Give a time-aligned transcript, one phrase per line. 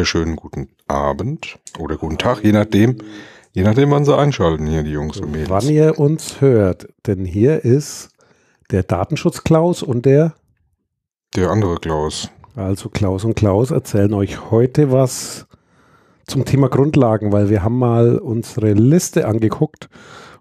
[0.00, 2.96] Wunderschönen guten Abend oder guten Tag, je nachdem,
[3.52, 5.50] je nachdem, wann sie einschalten hier, die Jungs und Mädels.
[5.50, 8.08] Wann ihr uns hört, denn hier ist
[8.70, 10.32] der Datenschutz Klaus und der
[11.36, 12.30] Der andere Klaus.
[12.56, 15.46] also Klaus und Klaus erzählen euch heute was
[16.26, 19.90] zum Thema Grundlagen, weil wir haben mal unsere Liste angeguckt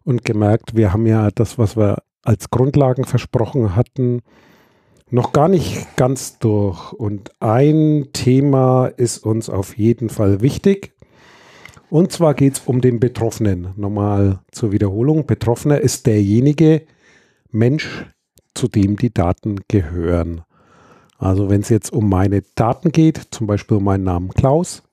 [0.06, 4.22] und gemerkt, wir haben ja das, was wir als Grundlagen versprochen hatten,
[5.12, 6.94] noch gar nicht ganz durch.
[6.94, 10.94] Und ein Thema ist uns auf jeden Fall wichtig.
[11.90, 13.74] Und zwar geht es um den Betroffenen.
[13.76, 15.26] Nochmal zur Wiederholung.
[15.26, 16.84] Betroffener ist derjenige
[17.52, 18.06] Mensch,
[18.54, 20.44] zu dem die Daten gehören.
[21.18, 24.84] Also wenn es jetzt um meine Daten geht, zum Beispiel um meinen Namen Klaus,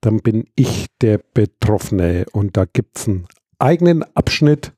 [0.00, 2.26] dann bin ich der Betroffene.
[2.32, 3.26] Und da gibt es einen
[3.58, 4.72] eigenen Abschnitt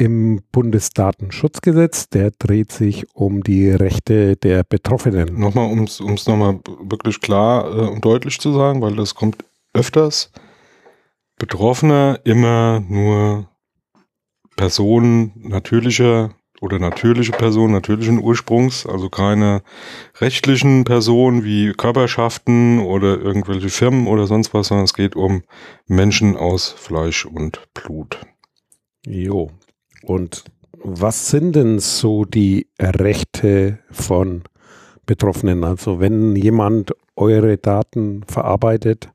[0.00, 5.38] im Bundesdatenschutzgesetz, der dreht sich um die Rechte der Betroffenen.
[5.38, 10.32] Nochmal, um es nochmal wirklich klar äh, und deutlich zu sagen, weil das kommt öfters.
[11.38, 13.50] Betroffener immer nur
[14.56, 16.30] Personen natürlicher
[16.62, 19.62] oder natürliche Personen natürlichen Ursprungs, also keine
[20.18, 25.42] rechtlichen Personen wie Körperschaften oder irgendwelche Firmen oder sonst was, sondern es geht um
[25.86, 28.18] Menschen aus Fleisch und Blut.
[29.06, 29.50] Jo.
[30.10, 34.42] Und was sind denn so die Rechte von
[35.06, 35.62] Betroffenen?
[35.62, 39.08] Also wenn jemand eure Daten verarbeitet,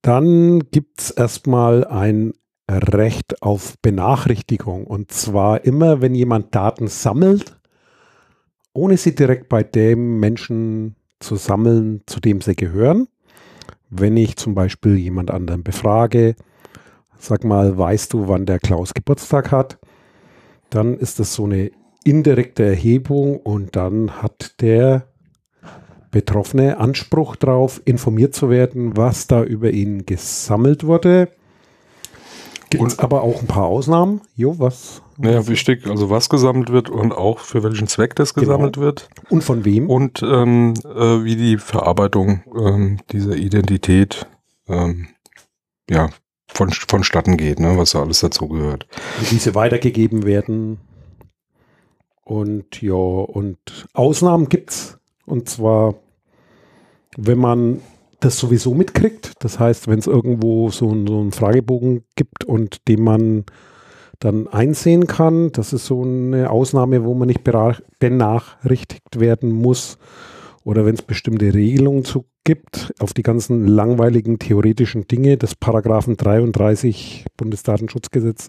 [0.00, 2.32] dann gibt es erstmal ein
[2.70, 4.86] Recht auf Benachrichtigung.
[4.86, 7.60] Und zwar immer, wenn jemand Daten sammelt,
[8.72, 13.08] ohne sie direkt bei dem Menschen zu sammeln, zu dem sie gehören.
[13.90, 16.34] Wenn ich zum Beispiel jemand anderen befrage,
[17.18, 19.78] sag mal, weißt du, wann der Klaus Geburtstag hat?
[20.72, 21.70] Dann ist das so eine
[22.02, 25.06] indirekte Erhebung und dann hat der
[26.10, 31.28] Betroffene Anspruch darauf, informiert zu werden, was da über ihn gesammelt wurde.
[32.70, 34.22] Gibt aber auch ein paar Ausnahmen.
[34.34, 35.02] Jo, was?
[35.18, 38.46] Naja, wichtig, also was gesammelt wird und auch für welchen Zweck das Genau.
[38.46, 39.10] gesammelt wird.
[39.28, 39.90] Und von wem?
[39.90, 44.26] Und ähm, äh, wie die Verarbeitung ähm, dieser Identität
[44.68, 45.08] ähm,
[45.88, 46.08] ja,
[46.52, 48.86] von, vonstatten geht, ne, was da alles dazugehört.
[49.20, 50.78] wie diese weitergegeben werden.
[52.24, 53.58] Und ja, und
[53.94, 54.98] Ausnahmen gibt's.
[55.26, 55.94] Und zwar,
[57.16, 57.80] wenn man
[58.20, 63.02] das sowieso mitkriegt, das heißt, wenn es irgendwo so, so einen Fragebogen gibt und den
[63.02, 63.44] man
[64.20, 67.42] dann einsehen kann, das ist so eine Ausnahme, wo man nicht
[67.98, 69.98] benachrichtigt werden muss.
[70.64, 76.16] Oder wenn es bestimmte Regelungen zu gibt, auf die ganzen langweiligen theoretischen Dinge des Paragraphen
[76.16, 78.48] 33 Bundesdatenschutzgesetz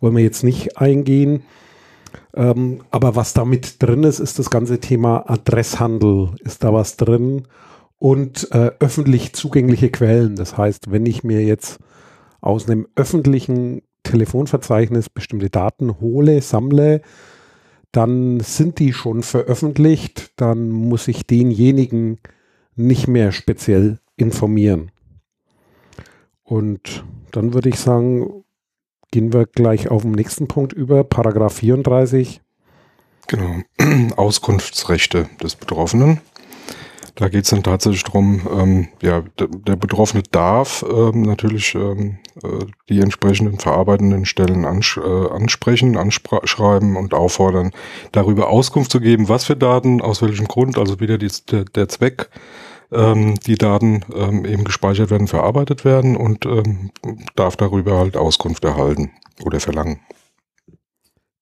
[0.00, 1.44] wollen wir jetzt nicht eingehen.
[2.34, 6.30] Ähm, aber was da mit drin ist, ist das ganze Thema Adresshandel.
[6.40, 7.46] Ist da was drin?
[7.98, 10.36] Und äh, öffentlich zugängliche Quellen.
[10.36, 11.78] Das heißt, wenn ich mir jetzt
[12.40, 17.00] aus einem öffentlichen Telefonverzeichnis bestimmte Daten hole, sammle,
[17.94, 22.18] dann sind die schon veröffentlicht, dann muss ich denjenigen
[22.74, 24.90] nicht mehr speziell informieren.
[26.42, 28.44] Und dann würde ich sagen,
[29.12, 32.40] gehen wir gleich auf den nächsten Punkt über, Paragraph 34.
[33.28, 33.62] Genau.
[34.16, 36.20] Auskunftsrechte des Betroffenen.
[37.16, 42.64] Da geht es dann tatsächlich darum, ähm, ja, der, Betroffene darf ähm, natürlich ähm, äh,
[42.88, 47.70] die entsprechenden verarbeitenden Stellen ansch äh, ansprechen, anschreiben und auffordern,
[48.10, 51.88] darüber Auskunft zu geben, was für Daten, aus welchem Grund, also wieder die, der, der
[51.88, 52.30] Zweck,
[52.90, 56.90] ähm, die Daten ähm, eben gespeichert werden, verarbeitet werden und ähm,
[57.36, 59.12] darf darüber halt Auskunft erhalten
[59.44, 60.00] oder verlangen.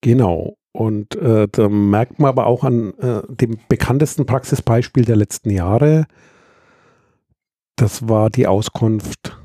[0.02, 0.56] Genau.
[0.72, 6.06] Und äh, da merkt man aber auch an äh, dem bekanntesten Praxisbeispiel der letzten Jahre,
[7.76, 9.38] das war die Auskunft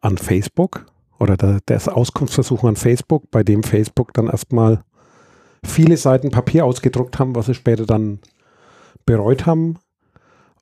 [0.00, 0.86] an Facebook
[1.18, 4.82] oder der, das Auskunftsversuch an Facebook, bei dem Facebook dann erstmal
[5.64, 8.20] viele Seiten Papier ausgedruckt haben, was sie später dann
[9.04, 9.78] bereut haben.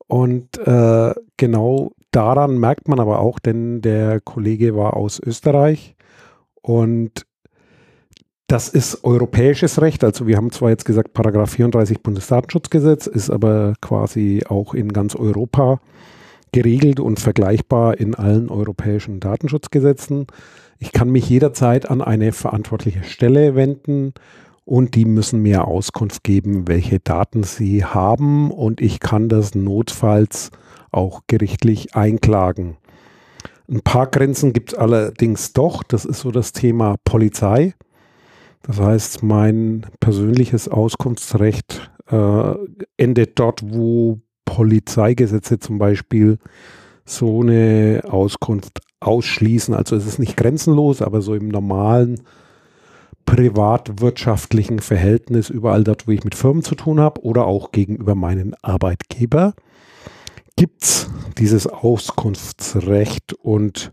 [0.08, 5.94] Und äh, genau daran merkt man aber auch, denn der Kollege war aus Österreich
[6.62, 7.26] und
[8.48, 10.02] das ist europäisches Recht.
[10.02, 15.14] Also wir haben zwar jetzt gesagt, Paragraph 34 Bundesdatenschutzgesetz ist aber quasi auch in ganz
[15.14, 15.80] Europa
[16.50, 20.26] geregelt und vergleichbar in allen europäischen Datenschutzgesetzen.
[20.78, 24.14] Ich kann mich jederzeit an eine verantwortliche Stelle wenden
[24.64, 30.52] und die müssen mir Auskunft geben, welche Daten sie haben und ich kann das notfalls
[30.90, 32.78] auch gerichtlich einklagen.
[33.70, 35.82] Ein paar Grenzen gibt es allerdings doch.
[35.82, 37.74] Das ist so das Thema Polizei.
[38.62, 42.54] Das heißt, mein persönliches Auskunftsrecht äh,
[42.96, 46.38] endet dort, wo Polizeigesetze zum Beispiel
[47.04, 49.74] so eine Auskunft ausschließen.
[49.74, 52.20] Also es ist nicht grenzenlos, aber so im normalen
[53.24, 58.54] privatwirtschaftlichen Verhältnis überall dort, wo ich mit Firmen zu tun habe oder auch gegenüber meinen
[58.62, 59.54] Arbeitgeber,
[60.56, 63.92] gibt es dieses Auskunftsrecht und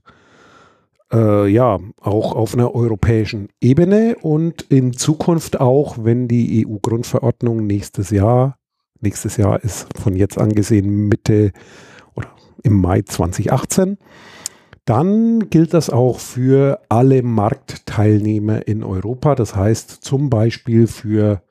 [1.11, 8.09] äh, ja, auch auf einer europäischen Ebene und in Zukunft auch, wenn die EU-Grundverordnung nächstes
[8.09, 8.57] Jahr,
[9.01, 11.51] nächstes Jahr ist von jetzt angesehen Mitte
[12.15, 12.29] oder
[12.63, 13.97] im Mai 2018,
[14.85, 19.35] dann gilt das auch für alle Marktteilnehmer in Europa.
[19.35, 21.41] Das heißt zum Beispiel für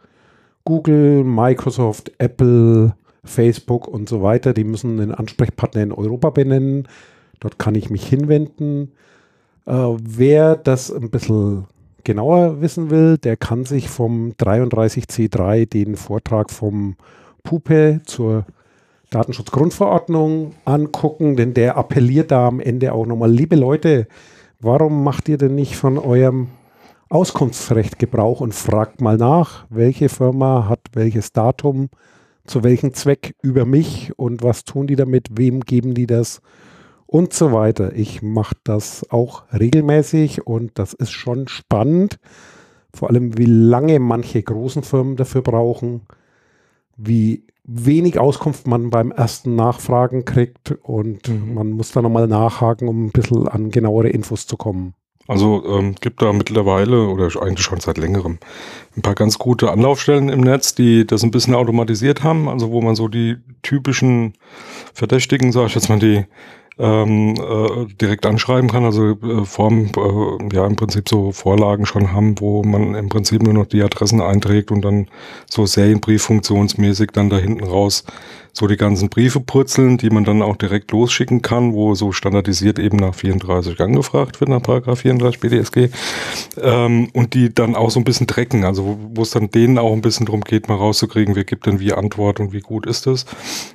[0.65, 4.55] Google, Microsoft, Apple, Facebook und so weiter.
[4.55, 6.87] Die müssen einen Ansprechpartner in Europa benennen.
[7.41, 8.93] Dort kann ich mich hinwenden.
[9.67, 11.67] Äh, wer das ein bisschen
[12.05, 16.97] genauer wissen will, der kann sich vom 33C3 den Vortrag vom
[17.43, 18.45] Pupe zur
[19.11, 24.07] Datenschutzgrundverordnung angucken, denn der appelliert da am Ende auch nochmal, liebe Leute,
[24.61, 26.49] warum macht ihr denn nicht von eurem
[27.09, 31.89] Auskunftsrecht Gebrauch und fragt mal nach, welche Firma hat welches Datum,
[32.47, 36.41] zu welchem Zweck über mich und was tun die damit, wem geben die das
[37.07, 37.95] und so weiter.
[37.95, 42.19] Ich mache das auch regelmäßig und das ist schon spannend,
[42.93, 46.03] vor allem wie lange manche großen Firmen dafür brauchen,
[46.97, 51.55] wie wenig Auskunft man beim ersten Nachfragen kriegt und mhm.
[51.55, 54.95] man muss da nochmal nachhaken, um ein bisschen an genauere Infos zu kommen.
[55.27, 58.39] Also ähm, gibt da mittlerweile oder eigentlich schon seit längerem
[58.95, 62.83] ein paar ganz gute Anlaufstellen im Netz, die das ein bisschen automatisiert haben, also wo
[62.83, 64.35] man so die typischen
[64.93, 66.27] Verdächtigen, sag ich jetzt mal, die
[66.79, 72.13] ähm, äh, direkt anschreiben kann, also äh, Form, äh, ja im Prinzip so Vorlagen schon
[72.13, 75.09] haben, wo man im Prinzip nur noch die Adressen einträgt und dann
[75.49, 78.05] so Serienbrieffunktionsmäßig dann da hinten raus
[78.55, 82.79] so die ganzen Briefe purzeln, die man dann auch direkt losschicken kann, wo so standardisiert
[82.79, 85.89] eben nach 34 angefragt wird, nach Paragraph 34 BDSG,
[86.63, 89.93] ähm, und die dann auch so ein bisschen trecken, also wo es dann denen auch
[89.93, 93.07] ein bisschen darum geht, mal rauszukriegen, wer gibt denn wie Antwort und wie gut ist
[93.07, 93.27] das.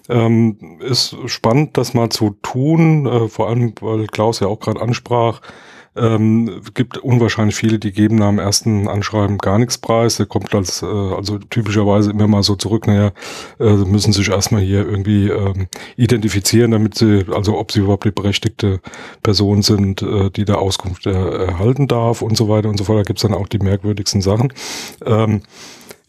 [0.07, 4.81] Ähm, ist spannend, das mal zu tun, äh, vor allem, weil Klaus ja auch gerade
[4.81, 5.41] ansprach,
[5.99, 10.17] ähm, gibt unwahrscheinlich viele, die geben nach dem ersten Anschreiben gar nichts preis.
[10.17, 13.11] Der kommt als, äh, also typischerweise immer mal so zurück, naja,
[13.59, 15.67] äh, müssen sich erstmal hier irgendwie ähm,
[15.97, 18.79] identifizieren, damit sie, also ob sie überhaupt die berechtigte
[19.23, 22.99] Person sind, äh, die da Auskunft er, erhalten darf und so weiter und so fort.
[22.99, 24.53] Da gibt's dann auch die merkwürdigsten Sachen.
[25.05, 25.41] Ähm,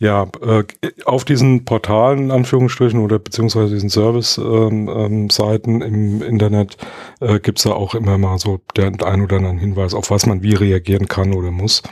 [0.00, 0.64] ja, äh,
[1.04, 6.78] auf diesen Portalen, in Anführungsstrichen, oder beziehungsweise diesen Service-Seiten ähm, ähm, im Internet
[7.20, 10.42] äh, gibt's da auch immer mal so der ein oder anderen Hinweis, auf was man
[10.42, 11.82] wie reagieren kann oder muss.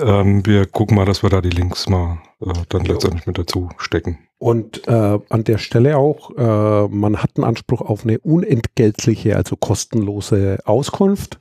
[0.00, 3.68] Ähm, wir gucken mal, dass wir da die Links mal äh, dann letztendlich mit dazu
[3.76, 4.18] stecken.
[4.38, 9.56] Und äh, an der Stelle auch, äh, man hat einen Anspruch auf eine unentgeltliche, also
[9.56, 11.38] kostenlose Auskunft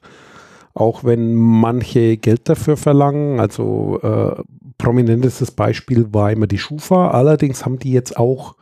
[0.73, 3.39] auch wenn manche Geld dafür verlangen.
[3.39, 4.41] Also äh,
[4.79, 7.11] prominentestes Beispiel war immer die Schufa.
[7.11, 8.55] Allerdings haben die jetzt auch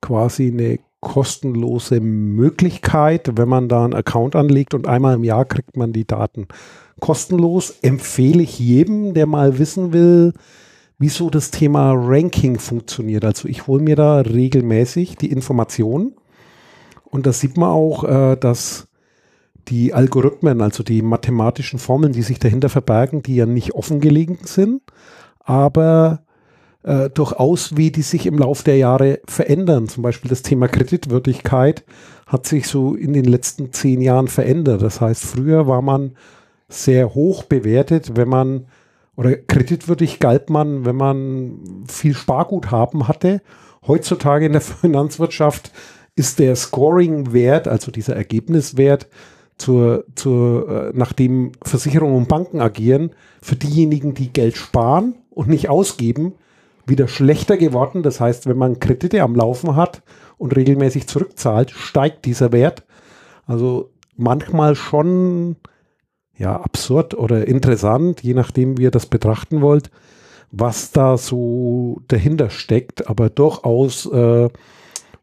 [0.00, 5.76] quasi eine kostenlose Möglichkeit, wenn man da einen Account anlegt und einmal im Jahr kriegt
[5.76, 6.46] man die Daten
[7.00, 7.74] kostenlos.
[7.82, 10.32] Empfehle ich jedem, der mal wissen will,
[10.98, 13.24] wieso das Thema Ranking funktioniert.
[13.24, 16.14] Also ich hole mir da regelmäßig die Informationen
[17.04, 18.86] und da sieht man auch, äh, dass
[19.68, 24.82] die Algorithmen, also die mathematischen Formeln, die sich dahinter verbergen, die ja nicht offengelegt sind,
[25.44, 26.22] aber
[26.82, 29.88] äh, durchaus, wie die sich im Laufe der Jahre verändern.
[29.88, 31.84] Zum Beispiel das Thema Kreditwürdigkeit
[32.26, 34.82] hat sich so in den letzten zehn Jahren verändert.
[34.82, 36.12] Das heißt, früher war man
[36.68, 38.66] sehr hoch bewertet, wenn man
[39.16, 43.42] oder kreditwürdig galt man, wenn man viel Sparguthaben hatte.
[43.86, 45.72] Heutzutage in der Finanzwirtschaft
[46.16, 49.08] ist der Scoring-Wert, also dieser Ergebniswert,
[49.60, 53.10] zur, zur, äh, nachdem Versicherungen und Banken agieren,
[53.42, 56.34] für diejenigen, die Geld sparen und nicht ausgeben,
[56.86, 58.02] wieder schlechter geworden.
[58.02, 60.02] Das heißt, wenn man Kredite am Laufen hat
[60.38, 62.84] und regelmäßig zurückzahlt, steigt dieser Wert.
[63.46, 65.56] Also manchmal schon
[66.36, 69.90] ja absurd oder interessant, je nachdem, wie ihr das betrachten wollt,
[70.50, 74.48] was da so dahinter steckt, aber durchaus äh,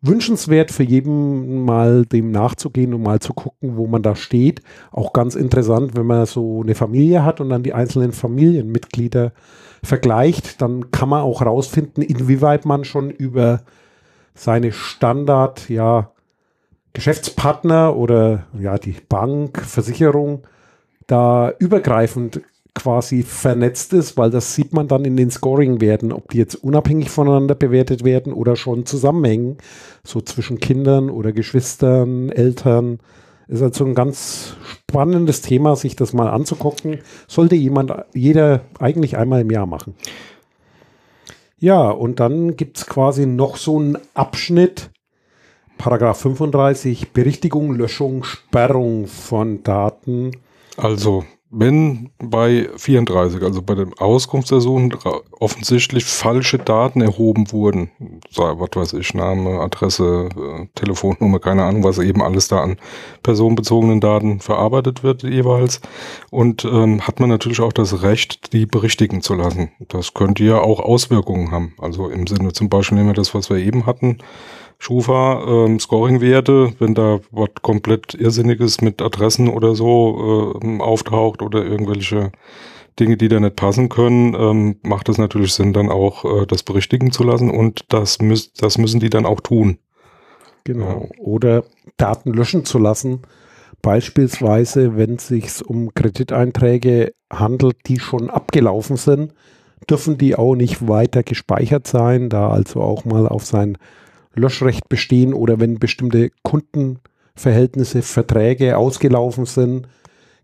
[0.01, 4.61] wünschenswert für jeden mal dem nachzugehen und mal zu gucken, wo man da steht.
[4.91, 9.31] Auch ganz interessant, wenn man so eine Familie hat und dann die einzelnen Familienmitglieder
[9.83, 13.61] vergleicht, dann kann man auch rausfinden, inwieweit man schon über
[14.33, 16.11] seine Standard, ja,
[16.93, 20.43] Geschäftspartner oder ja, die Bank, Versicherung
[21.05, 22.41] da übergreifend
[22.77, 27.09] quasi vernetzt ist, weil das sieht man dann in den Scoring-Werten, ob die jetzt unabhängig
[27.09, 29.57] voneinander bewertet werden oder schon zusammenhängen,
[30.03, 32.99] so zwischen Kindern oder Geschwistern, Eltern.
[33.47, 36.99] Ist also ein ganz spannendes Thema, sich das mal anzugucken.
[37.27, 39.95] Sollte jemand, jeder eigentlich einmal im Jahr machen.
[41.57, 44.91] Ja, und dann gibt es quasi noch so einen Abschnitt,
[45.77, 50.31] Paragraph 35, Berichtigung, Löschung, Sperrung von Daten.
[50.75, 54.95] Also wenn bei 34, also bei dem Auskunftsersuchen,
[55.39, 57.89] offensichtlich falsche Daten erhoben wurden,
[58.35, 62.77] was weiß ich, Name, Adresse, äh, Telefonnummer, keine Ahnung, was eben alles da an
[63.23, 65.79] personenbezogenen Daten verarbeitet wird jeweils,
[66.31, 69.71] und ähm, hat man natürlich auch das Recht, die berichtigen zu lassen.
[69.87, 71.73] Das könnte ja auch Auswirkungen haben.
[71.77, 74.17] Also im Sinne zum Beispiel nehmen wir das, was wir eben hatten,
[74.79, 81.65] Schufa, ähm, Scoring-Werte, wenn da was komplett Irrsinniges mit Adressen oder so äh, auftaucht oder
[81.65, 82.31] irgendwelche
[82.99, 86.63] Dinge, die da nicht passen können, ähm, macht es natürlich Sinn, dann auch äh, das
[86.63, 89.77] berichtigen zu lassen und das, müß, das müssen die dann auch tun.
[90.63, 91.09] Genau.
[91.17, 91.63] Oder
[91.97, 93.21] Daten löschen zu lassen.
[93.81, 99.33] Beispielsweise, wenn es sich um Krediteinträge handelt, die schon abgelaufen sind,
[99.89, 103.77] dürfen die auch nicht weiter gespeichert sein, da also auch mal auf sein
[104.37, 109.87] Löschrecht bestehen oder wenn bestimmte Kundenverhältnisse, Verträge ausgelaufen sind,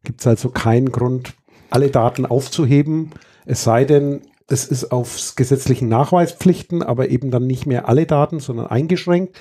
[0.03, 1.33] gibt es also keinen Grund,
[1.69, 3.11] alle Daten aufzuheben.
[3.45, 8.39] Es sei denn, es ist auf gesetzlichen Nachweispflichten, aber eben dann nicht mehr alle Daten,
[8.39, 9.39] sondern eingeschränkt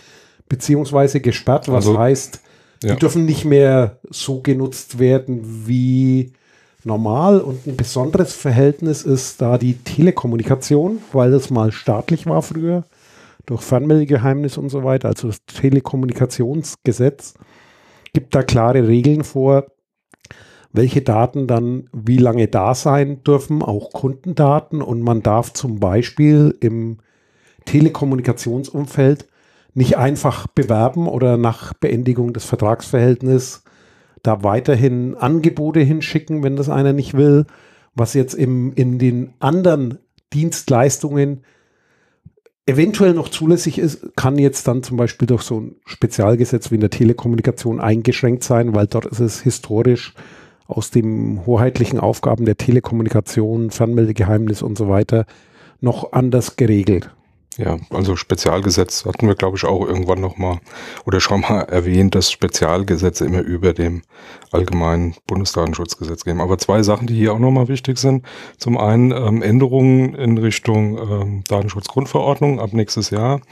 [0.49, 2.41] beziehungsweise gesperrt, was also, heißt,
[2.83, 2.95] die ja.
[2.97, 6.33] dürfen nicht mehr so genutzt werden wie
[6.85, 7.41] normal.
[7.41, 12.85] Und ein besonderes Verhältnis ist da die Telekommunikation, weil das mal staatlich war früher
[13.47, 17.35] durch Fernmeldegeheimnis und so weiter, also das Telekommunikationsgesetz,
[18.13, 19.67] gibt da klare Regeln vor,
[20.73, 24.81] welche Daten dann wie lange da sein dürfen, auch Kundendaten.
[24.81, 26.99] Und man darf zum Beispiel im
[27.67, 29.27] Telekommunikationsumfeld
[29.75, 33.65] nicht einfach bewerben oder nach Beendigung des Vertragsverhältnisses
[34.23, 37.47] da weiterhin Angebote hinschicken, wenn das einer nicht will,
[37.95, 39.99] was jetzt im, in den anderen
[40.33, 41.45] Dienstleistungen
[42.67, 46.81] eventuell noch zulässig ist, kann jetzt dann zum Beispiel durch so ein Spezialgesetz wie in
[46.81, 50.15] der Telekommunikation eingeschränkt sein, weil dort ist es historisch
[50.67, 55.27] aus den hoheitlichen Aufgaben der Telekommunikation, Fernmeldegeheimnis und so weiter
[55.81, 57.11] noch anders geregelt.
[57.59, 60.61] Ja, also Spezialgesetz hatten wir, glaube ich, auch irgendwann nochmal
[61.05, 64.03] oder schon mal erwähnt, dass Spezialgesetze immer über dem
[64.53, 66.41] allgemeinen Bundesdatenschutzgesetz gehen.
[66.41, 68.25] Aber zwei Sachen, die hier auch nochmal wichtig sind.
[68.57, 73.43] Zum einen ähm, Änderungen in Richtung ähm, Datenschutzgrundverordnung ab nächstes Jahr,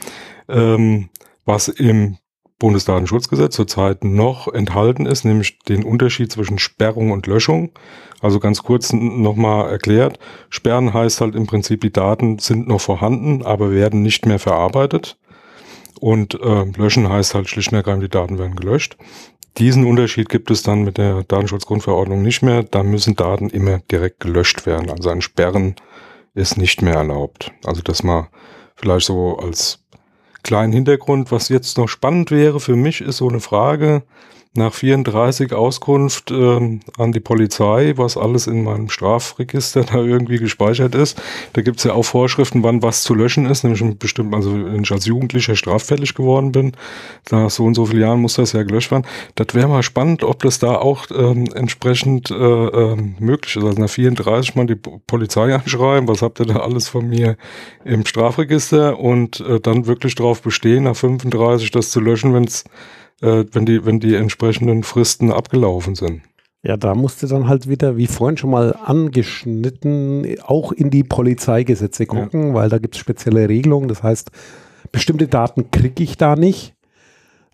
[0.49, 1.09] ähm,
[1.45, 2.17] was im
[2.61, 7.71] Bundesdatenschutzgesetz zurzeit noch enthalten ist, nämlich den Unterschied zwischen Sperrung und Löschung.
[8.21, 10.19] Also ganz kurz nochmal erklärt.
[10.49, 15.17] Sperren heißt halt im Prinzip, die Daten sind noch vorhanden, aber werden nicht mehr verarbeitet.
[15.99, 18.95] Und äh, löschen heißt halt schlicht und ergreifend, die Daten werden gelöscht.
[19.57, 22.61] Diesen Unterschied gibt es dann mit der Datenschutzgrundverordnung nicht mehr.
[22.61, 24.91] Da müssen Daten immer direkt gelöscht werden.
[24.91, 25.75] Also ein Sperren
[26.35, 27.51] ist nicht mehr erlaubt.
[27.65, 28.29] Also das mal
[28.75, 29.80] vielleicht so als
[30.43, 31.31] kleinen Hintergrund.
[31.31, 34.03] Was jetzt noch spannend wäre für mich, ist so eine Frage,
[34.53, 40.93] nach 34 Auskunft ähm, an die Polizei, was alles in meinem Strafregister da irgendwie gespeichert
[40.93, 41.21] ist.
[41.53, 44.91] Da gibt's ja auch Vorschriften, wann was zu löschen ist, nämlich bestimmt, also wenn ich
[44.91, 46.73] als Jugendlicher straffällig geworden bin,
[47.29, 49.07] nach so und so vielen Jahren muss das ja gelöscht werden.
[49.35, 53.63] Das wäre mal spannend, ob das da auch ähm, entsprechend äh, äh, möglich ist.
[53.63, 57.37] Also nach 34 mal die Polizei anschreiben, was habt ihr da alles von mir
[57.85, 62.65] im Strafregister und äh, dann wirklich darauf bestehen, nach 35 das zu löschen, wenn es
[63.21, 66.21] äh, wenn, die, wenn die entsprechenden Fristen abgelaufen sind.
[66.63, 72.05] Ja, da musste dann halt wieder, wie vorhin schon mal angeschnitten, auch in die Polizeigesetze
[72.05, 72.53] gucken, ja.
[72.53, 73.87] weil da gibt es spezielle Regelungen.
[73.87, 74.29] Das heißt,
[74.91, 76.75] bestimmte Daten kriege ich da nicht.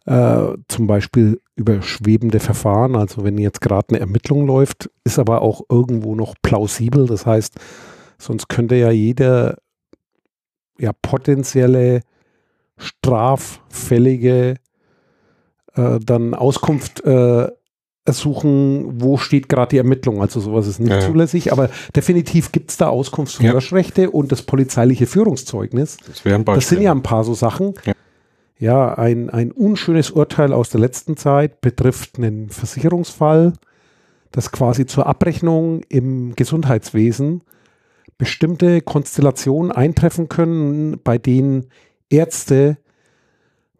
[0.05, 2.95] Äh, zum Beispiel über schwebende Verfahren.
[2.95, 7.07] Also wenn jetzt gerade eine Ermittlung läuft, ist aber auch irgendwo noch plausibel.
[7.07, 7.55] Das heißt,
[8.17, 9.57] sonst könnte ja jeder
[10.79, 12.01] ja potenzielle
[12.77, 14.55] straffällige
[15.77, 17.47] äh, dann Auskunft äh,
[18.07, 20.21] ersuchen, wo steht gerade die Ermittlung.
[20.21, 21.01] Also sowas ist nicht ja.
[21.01, 24.09] zulässig, aber definitiv gibt es da Auskunfts- und ja.
[24.09, 25.97] Und das polizeiliche Führungszeugnis.
[26.07, 27.73] Das, wären das sind ja ein paar so Sachen.
[27.85, 27.93] Ja.
[28.59, 33.53] ja, ein, ein unschönes Urteil aus der letzten Zeit betrifft einen Versicherungsfall,
[34.31, 37.41] das quasi zur Abrechnung im Gesundheitswesen
[38.17, 41.67] bestimmte Konstellationen eintreffen können, bei denen
[42.09, 42.77] Ärzte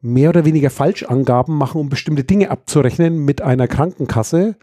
[0.07, 4.55] mehr oder weniger Falschangaben machen, um bestimmte Dinge abzurechnen mit einer Krankenkasse.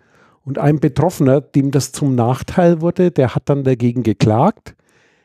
[0.44, 4.74] Und ein Betroffener, dem das zum Nachteil wurde, der hat dann dagegen geklagt.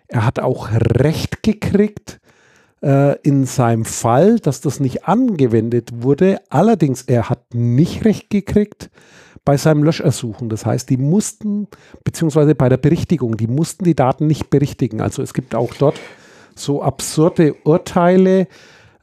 [0.08, 2.20] Er hat auch Recht gekriegt
[2.82, 6.40] äh, in seinem Fall, dass das nicht angewendet wurde.
[6.50, 8.90] Allerdings, er hat nicht Recht gekriegt
[9.46, 10.50] bei seinem Löschersuchen.
[10.50, 11.68] Das heißt, die mussten,
[12.04, 15.02] beziehungsweise bei der Berichtigung, die mussten die Daten nicht berichtigen.
[15.02, 16.00] Also es gibt auch dort
[16.56, 18.48] so absurde Urteile,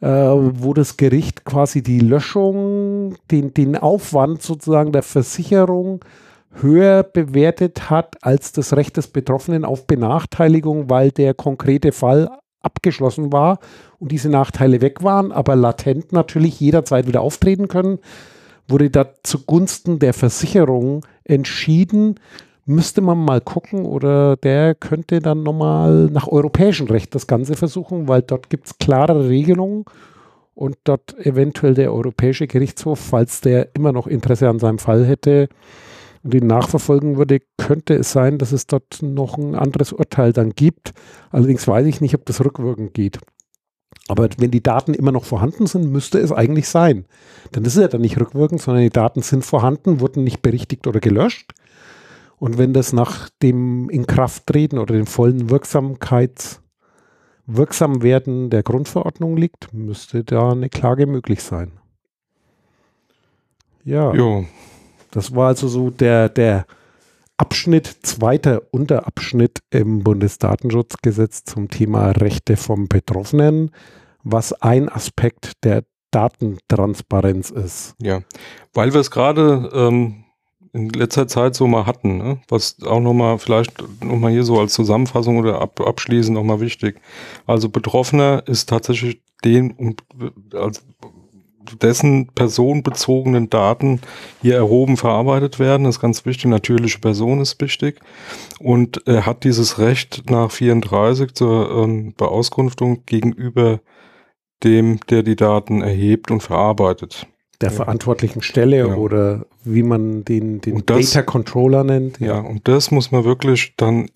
[0.01, 6.05] äh, wo das Gericht quasi die Löschung, den, den Aufwand sozusagen der Versicherung
[6.61, 12.29] höher bewertet hat als das Recht des Betroffenen auf Benachteiligung, weil der konkrete Fall
[12.63, 13.59] abgeschlossen war
[13.99, 17.99] und diese Nachteile weg waren, aber latent natürlich jederzeit wieder auftreten können,
[18.69, 22.17] wurde da zugunsten der Versicherung entschieden,
[22.67, 28.09] müsste man mal gucken oder der könnte dann nochmal nach europäischem Recht das Ganze versuchen,
[28.09, 29.85] weil dort gibt es klare Regelungen
[30.55, 35.49] und dort eventuell der Europäische Gerichtshof, falls der immer noch Interesse an seinem Fall hätte
[36.25, 40.51] und ihn nachverfolgen würde, könnte es sein, dass es dort noch ein anderes Urteil dann
[40.51, 40.93] gibt.
[41.31, 43.21] Allerdings weiß ich nicht, ob das rückwirkend geht.
[44.09, 47.07] Aber wenn die Daten immer noch vorhanden sind, müsste es eigentlich sein.
[47.55, 50.87] Denn das ist ja dann nicht rückwirkend, sondern die Daten sind vorhanden, wurden nicht berichtigt
[50.87, 51.53] oder gelöscht.
[52.39, 56.63] Und wenn das nach dem Inkrafttreten oder dem vollen Wirksamkeits
[57.47, 61.73] Wirksamwerden der Grundverordnung liegt, müsste da eine Klage möglich sein.
[63.85, 64.13] Ja.
[64.13, 64.47] Jo.
[65.13, 66.67] Das war also so der, der
[67.37, 73.71] Abschnitt, zweiter Unterabschnitt im Bundesdatenschutzgesetz zum Thema Rechte vom Betroffenen,
[74.25, 77.95] was ein Aspekt der Datentransparenz ist.
[78.01, 78.23] Ja,
[78.75, 80.25] weil wir es gerade ähm,
[80.77, 82.39] in letzter Zeit so mal hatten, ne?
[82.49, 87.01] was auch nochmal vielleicht nochmal hier so als Zusammenfassung oder ab, abschließend nochmal wichtig.
[87.47, 89.97] Also Betroffener ist tatsächlich den,
[90.53, 90.81] also
[91.81, 94.01] dessen personenbezogenen Daten
[94.43, 95.85] hier erhoben, verarbeitet werden.
[95.85, 96.47] Das ist ganz wichtig.
[96.47, 98.01] Natürliche Person ist wichtig.
[98.59, 103.81] Und er hat dieses Recht nach 34 zur ähm, Beauskunftung gegenüber
[104.63, 107.27] dem, der die Daten erhebt und verarbeitet
[107.61, 108.95] der verantwortlichen Stelle ja.
[108.95, 112.21] oder wie man den, den das, Data Controller nennt.
[112.21, 112.27] Ja.
[112.27, 114.11] ja, und das muss man wirklich dann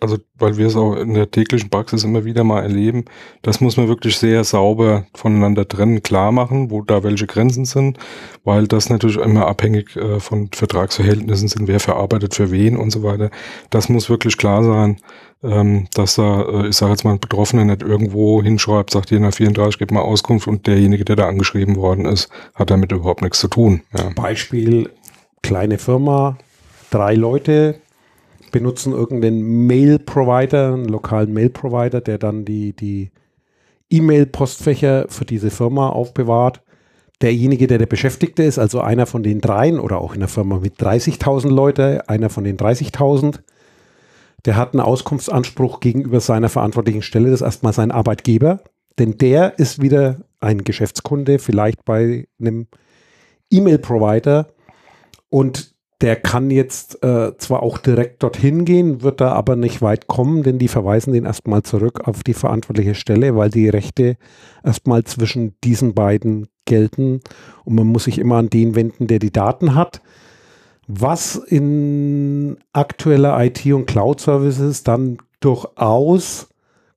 [0.00, 3.04] also weil wir es auch in der täglichen Praxis immer wieder mal erleben,
[3.42, 7.98] das muss man wirklich sehr sauber voneinander trennen, klar machen, wo da welche Grenzen sind,
[8.44, 13.02] weil das natürlich immer abhängig äh, von Vertragsverhältnissen sind, wer verarbeitet für wen und so
[13.02, 13.30] weiter.
[13.70, 14.96] Das muss wirklich klar sein,
[15.42, 19.32] ähm, dass da, äh, ich sage jetzt mal, ein Betroffener nicht irgendwo hinschreibt, sagt jener
[19.32, 23.40] 34, gib mal Auskunft und derjenige, der da angeschrieben worden ist, hat damit überhaupt nichts
[23.40, 23.82] zu tun.
[23.96, 24.10] Ja.
[24.14, 24.90] Beispiel,
[25.42, 26.36] kleine Firma,
[26.90, 27.76] drei Leute,
[28.50, 33.10] benutzen irgendeinen Mail-Provider, einen lokalen Mail-Provider, der dann die, die
[33.90, 36.62] E-Mail-Postfächer für diese Firma aufbewahrt.
[37.22, 40.58] Derjenige, der der Beschäftigte ist, also einer von den dreien oder auch in einer Firma
[40.58, 43.40] mit 30.000 Leute, einer von den 30.000,
[44.46, 48.62] der hat einen Auskunftsanspruch gegenüber seiner verantwortlichen Stelle, das ist erstmal sein Arbeitgeber,
[48.98, 52.68] denn der ist wieder ein Geschäftskunde, vielleicht bei einem
[53.50, 54.48] E-Mail-Provider
[55.28, 60.06] und der kann jetzt äh, zwar auch direkt dorthin gehen, wird da aber nicht weit
[60.06, 64.16] kommen, denn die verweisen den erstmal zurück auf die verantwortliche Stelle, weil die Rechte
[64.64, 67.20] erstmal zwischen diesen beiden gelten
[67.64, 70.00] und man muss sich immer an den wenden, der die Daten hat.
[70.86, 76.48] Was in aktueller IT- und Cloud-Services dann durchaus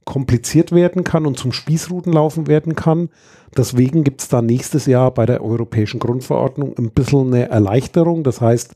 [0.06, 3.10] kompliziert werden kann und zum Spießrutenlaufen werden kann.
[3.56, 8.24] Deswegen gibt es da nächstes Jahr bei der Europäischen Grundverordnung ein bisschen eine Erleichterung.
[8.24, 8.76] Das heißt,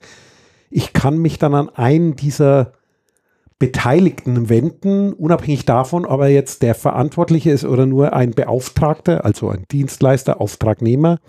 [0.69, 2.73] ich kann mich dann an einen dieser
[3.59, 9.49] Beteiligten wenden, unabhängig davon, ob er jetzt der Verantwortliche ist oder nur ein Beauftragter, also
[9.49, 11.19] ein Dienstleister, Auftragnehmer,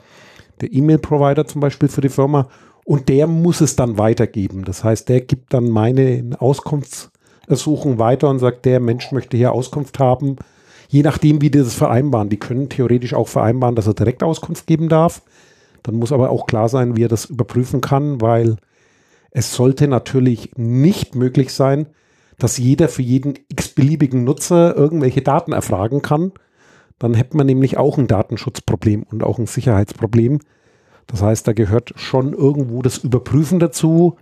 [0.60, 2.48] der E-Mail-Provider zum Beispiel für die Firma.
[2.84, 4.64] Und der muss es dann weitergeben.
[4.64, 6.36] Das heißt, der gibt dann meine
[7.48, 10.36] Auskunftsersuchung weiter und sagt, der Mensch möchte hier Auskunft haben
[10.88, 12.28] je nachdem, wie die das vereinbaren.
[12.30, 15.22] Die können theoretisch auch vereinbaren, dass er direkt Auskunft geben darf.
[15.82, 18.56] Dann muss aber auch klar sein, wie er das überprüfen kann, weil
[19.30, 21.86] es sollte natürlich nicht möglich sein,
[22.38, 26.32] dass jeder für jeden x-beliebigen Nutzer irgendwelche Daten erfragen kann.
[26.98, 30.40] Dann hätte man nämlich auch ein Datenschutzproblem und auch ein Sicherheitsproblem.
[31.06, 34.16] Das heißt, da gehört schon irgendwo das Überprüfen dazu,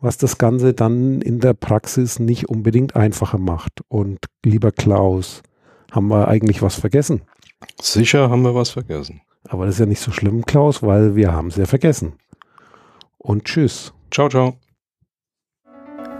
[0.00, 3.80] was das Ganze dann in der Praxis nicht unbedingt einfacher macht.
[3.88, 5.42] Und lieber Klaus,
[5.90, 7.22] haben wir eigentlich was vergessen?
[7.80, 9.20] Sicher haben wir was vergessen.
[9.48, 12.14] Aber das ist ja nicht so schlimm, Klaus, weil wir haben es ja vergessen.
[13.18, 13.92] Und tschüss.
[14.10, 14.56] Ciao, ciao.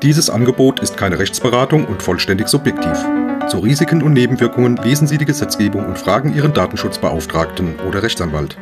[0.03, 3.05] Dieses Angebot ist keine Rechtsberatung und vollständig subjektiv.
[3.49, 8.59] Zu Risiken und Nebenwirkungen lesen Sie die Gesetzgebung und fragen Ihren Datenschutzbeauftragten oder Rechtsanwalt.